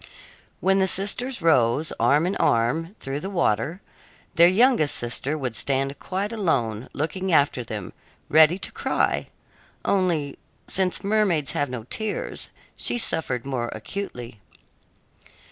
When 0.61 0.79
the 0.79 0.87
sisters 0.87 1.43
rose, 1.43 1.93
arm 1.99 2.25
in 2.25 2.35
arm, 2.37 2.95
through 2.99 3.19
the 3.19 3.29
water, 3.29 3.81
their 4.33 4.47
youngest 4.47 4.95
sister 4.95 5.37
would 5.37 5.55
stand 5.55 5.99
quite 5.99 6.31
alone, 6.33 6.89
looking 6.91 7.31
after 7.31 7.63
them, 7.63 7.93
ready 8.27 8.57
to 8.57 8.71
cry 8.71 9.27
only, 9.85 10.39
since 10.65 11.03
mermaids 11.03 11.51
have 11.51 11.69
no 11.69 11.83
tears, 11.83 12.49
she 12.75 12.97
suffered 12.97 13.45
more 13.45 13.67
acutely. 13.75 14.41